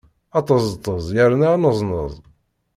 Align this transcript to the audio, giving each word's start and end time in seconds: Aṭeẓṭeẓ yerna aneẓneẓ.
Aṭeẓṭeẓ 0.39 1.05
yerna 1.15 1.47
aneẓneẓ. 1.55 2.11